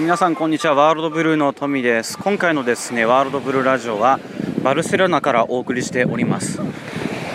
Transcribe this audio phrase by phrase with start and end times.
[0.00, 0.74] い皆さんこんにちは。
[0.74, 2.16] ワールドブルーのトミです。
[2.18, 4.18] 今回のですねワールドブルーラジオは
[4.62, 6.58] バルセロナからお送りしております。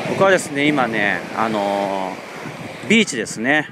[0.10, 3.70] 僕はですね今ねあのービーチですね。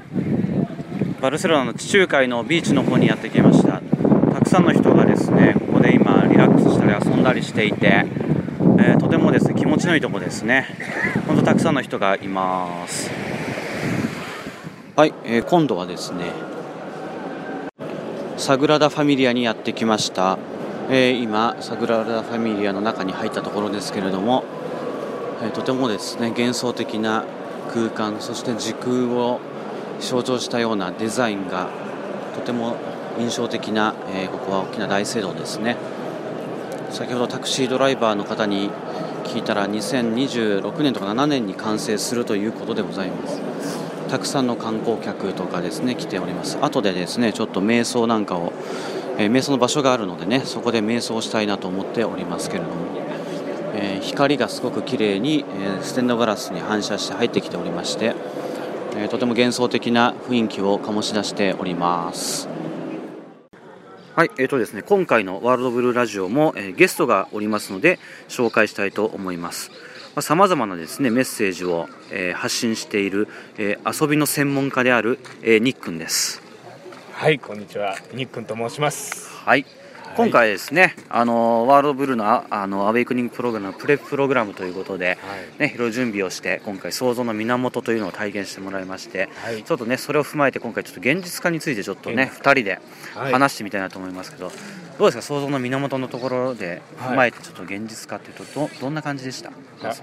[1.22, 3.82] バルセロナの地中海のビーチの方にやってきました。
[4.32, 8.06] たくさんの人がですねここで今リラックスしたり遊んだりしていて、
[8.80, 10.68] えーとてもですね気持ちのいいとこですね。
[11.26, 13.10] 本当たくさんの人がいます。
[14.96, 16.26] はい、えー今度はですね
[18.44, 20.38] サグラダ・ファミリアにやってきました、
[20.90, 24.44] えー今サグラダ・ファミリアの中に入ったところですけれども、
[25.42, 27.24] えーとてもですね幻想的な
[27.74, 29.40] 空間そして時空を
[30.02, 31.70] 象徴したようなデザインが
[32.36, 32.76] とても
[33.18, 35.78] 印象的な、えーここは大きな大聖堂ですね。
[36.90, 38.70] 先ほどタクシードライバーの方に
[39.24, 43.83] 聞いたら2026年とか7年に完成するということでございます。
[44.14, 48.54] たくさんの観光客とかですね来ております後でですねちょっと瞑想なんかを、
[49.18, 52.76] えー瞑想の場所があるのでねそこで瞑想したいなと思っておりますけれども、
[53.74, 55.46] えー光がすごく綺麗に、
[55.80, 58.14] えステンドガラスに反射して入ってきておりまして、
[58.96, 62.48] えとても幻想的な雰囲気を醸し出しております
[64.16, 67.98] はい、えーとですね、今回のワールドブルーラジオも、えゲストがおりますので
[68.30, 69.72] 紹介したいと思います。
[70.22, 73.28] さまざ、まなですねメッセージを、えー発信している、
[73.58, 76.42] えー遊びの専門家である、えーニックンです。
[77.14, 77.96] はい、こんにちは。
[78.14, 79.32] ニックンと申します。
[79.32, 79.66] はい、
[80.16, 85.18] 今回ですね、あのワールドブルーのああのアウェイクニングプログラムプレプログラムということで、はい。
[85.60, 89.64] ね、いろいろ準備をして今回創造の源というのを体験してもらいまして、はい。
[89.64, 92.80] ちょっとねそれを踏まえて今回ちょっと現実化についてちょっとね現2人で
[93.16, 93.34] はい。
[93.34, 94.52] 話してみたいなと思いますけど、
[95.00, 95.22] どうですか？
[95.22, 97.12] 創造の源のところではい。
[97.14, 99.94] 踏まえてちょっと現実化っていうとどどんな感じでした、や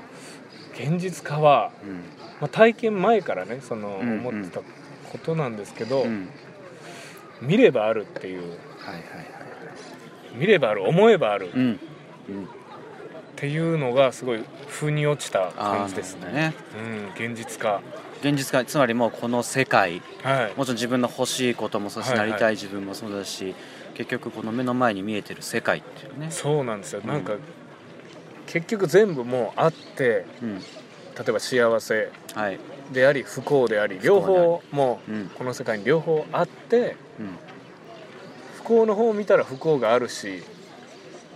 [0.74, 1.92] 現実化は、うん。
[2.41, 6.28] まあ、体験前からね、その、思ってたことなんですけど、うん。
[7.42, 8.52] 見ればあるっていう、はいは
[8.92, 9.39] いはい
[10.35, 11.48] 見ればある、思えばある。
[11.48, 11.61] っうん。
[11.61, 11.79] うん。
[13.36, 16.27] ていうのがすごい腑に落ちたあ感じですね。
[16.27, 16.55] ーね。
[17.18, 17.80] うん、現実化。
[18.20, 20.02] 現実化つまりもうこの世界。
[20.23, 20.58] はい。
[20.58, 22.29] もちろん自分の欲しいこともそうだし、はいはい。
[22.30, 23.55] なりたい自分もそうだし
[23.95, 26.30] 結局この目の前に見えてる世界っていうね。
[26.30, 27.01] そうなんですよ。
[27.05, 27.41] なんか、うん
[28.47, 30.58] 結局全部もうあって、うん。
[30.58, 30.64] 例
[31.29, 32.58] えば幸せはい。
[32.92, 34.01] であり不幸であり。
[34.02, 35.29] 両方もううん。
[35.39, 37.39] この世界に両方あってうん
[38.63, 40.43] 不幸の方を見たら不幸があるし、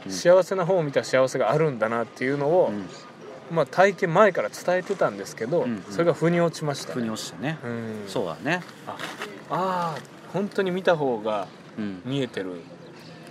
[0.07, 0.13] うん。
[0.13, 2.89] 幸せな方を見たら幸せがあるんだなっていうのを、うん。
[3.55, 5.83] まあ、体験前から伝えてたんですけど、うんうん。
[5.91, 8.97] それが腑に落ちました腑に落ちてね、うん、そうだね、あ
[9.51, 11.47] あー本当に見た方が
[11.79, 12.61] うん、見えてる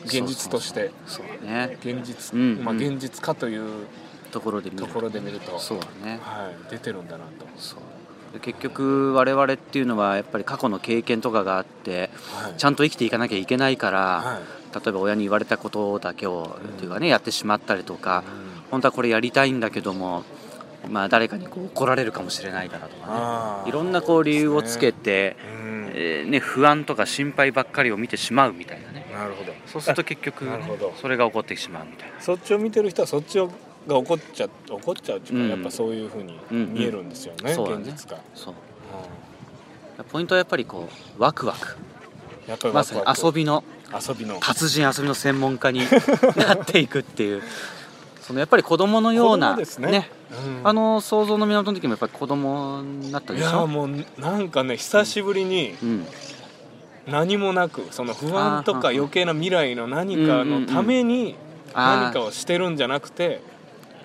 [0.05, 0.91] 現実として。
[1.07, 1.77] そうだね。
[1.79, 3.87] 現実、うんまあ、うん現実化という
[4.31, 4.93] ところで見ると。
[4.93, 6.19] ころで見ると、そうだね。
[6.21, 7.85] はい、出てるんだなと、そうで
[8.41, 12.53] 結局我々っていうのはやっぱり過去の経験とかがあってはい。
[12.57, 14.75] ちゃんと生きていかなきゃいけないから、はい。
[14.75, 16.69] 例えば親に言われたことだけを、うん。
[16.71, 18.71] っていうかねやってしまったりとかうん。
[18.71, 20.23] 本当はこれやりたいんだけども
[20.89, 23.69] まあ誰かにこう怒られるかもしれないからとかね。
[23.69, 25.73] いろんなこう理由をつけて、うん。
[25.95, 29.05] えーね、不安とか心配ばっかりを見てしまうみたいなね。
[29.13, 29.53] なるほど。
[29.67, 30.91] そうすると結局、なるほど。
[30.99, 32.19] それが起こってしまうみたいな。
[32.19, 33.51] そっちを見てる人はそっちを
[33.87, 35.49] が怒っちゃ怒っちゃうっていうか、うん。
[35.51, 38.53] やっぱそういうふうに見えるんですよね、現実が、そう。
[38.53, 41.67] うポイントはやっぱりこうワクワク。
[41.67, 43.63] んやっぱりまさに遊びの
[44.07, 44.39] 遊びの。
[44.39, 45.81] 達人遊びの専門家に
[46.35, 47.43] なっていくっていう。
[48.21, 50.09] そのやっぱり子供のようなね。
[50.45, 50.67] うん。
[50.67, 53.61] あの想像の源の時もやっぱり子供になったいでしょ？
[53.61, 56.07] やもうなんかね久しぶりにうん。
[57.05, 61.35] 何もなくその不安とか余計な未来の何かのために
[61.75, 63.41] 何かをしてるんじゃなくて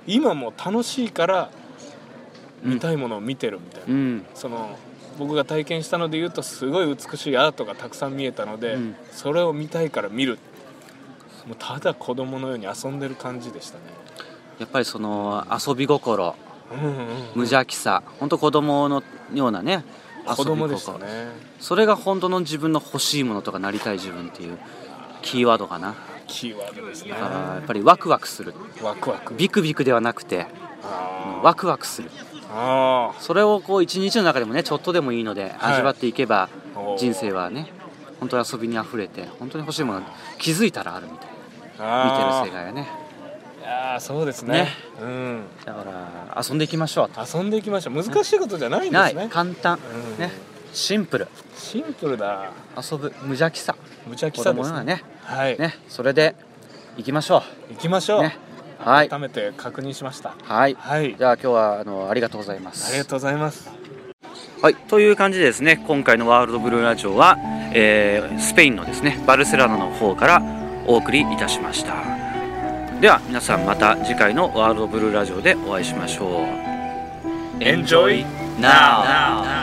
[0.09, 1.51] 今もう楽しいから
[2.65, 4.27] 見たいものを見てるみたいな、うん。
[4.35, 4.77] その
[5.19, 8.97] 僕が体験したので言うとすごい美しいアートがたくさん見えたので、うん。
[9.13, 10.39] それを見たいから見る。
[11.47, 13.85] もうただ子供のように遊んでる感じでしたね、
[14.59, 16.35] やっぱりその遊び心。
[16.73, 16.95] うんうんうん。
[17.35, 18.03] 無邪気さ。
[18.19, 19.03] 本当子供の
[19.33, 19.85] ようなね
[20.27, 21.29] 子供遊びでしたね。
[21.59, 24.59] それが本当の自分の欲しいものとかなりたい自分っていう
[25.23, 25.95] キーワードかな
[26.29, 27.11] キーワードですね。
[27.11, 28.55] だからやっぱりワクワクする。
[28.83, 29.35] ワクワク。
[29.35, 30.47] ビクビクではなくて
[31.43, 32.11] ワクワクする。
[32.51, 35.75] あそれをこう一日の中でもねちょっとでもいいのではい。
[35.75, 36.49] 味わっていけば、
[36.97, 37.73] 人生はね
[38.21, 40.07] 本当に遊びにあふれて本当に欲しいものが
[40.39, 41.29] 気づいたらあるみたい。
[41.79, 42.89] な見てるあ世界がね。
[43.61, 44.55] いやーそうですね。
[44.55, 44.69] ね。
[45.03, 45.43] うん。
[45.65, 47.11] だから遊んでいきましょう。
[47.11, 47.95] と遊んでいきましょう。
[47.95, 49.29] 難しいことじゃないんですね。
[49.31, 49.79] 簡単。
[49.79, 50.19] うん。
[50.19, 50.33] ね。
[50.73, 51.29] シンプル。
[51.57, 52.51] シンプルだ。
[52.77, 53.75] 遊ぶ無邪気さ。
[54.05, 54.85] 無邪気子さですね。
[54.85, 56.35] ねはい、ねそれで
[56.97, 58.37] いきましょ行きましょう、うね。
[58.79, 59.09] はい。
[59.09, 60.35] 改めて確認しました。
[60.43, 60.75] はい。
[60.75, 61.15] はい。
[61.17, 62.89] じゃあ今日はあのありがとうございます。
[62.89, 63.71] ありがとうございます。
[64.63, 67.37] はい、という感じでですね今回のワールドブルーラジオは、
[67.73, 70.43] えースペインのですねバルセロナの方から
[70.87, 71.95] お送りいたしました。
[73.01, 77.63] では皆さんまた次回のワールドブルーラジオでお会いしましょう。
[77.63, 78.25] Enjoy
[78.59, 79.58] now.